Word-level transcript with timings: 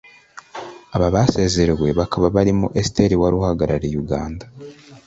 Aba 0.95 1.07
basezerewe 1.15 1.87
bakaba 1.99 2.27
barimo 2.35 2.67
Esther 2.81 3.11
wari 3.21 3.35
uhagarariye 3.39 3.95
Uganda 4.03 4.45